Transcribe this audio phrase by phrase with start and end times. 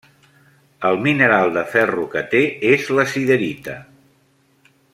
[0.89, 3.77] El mineral de ferro que té és la siderita.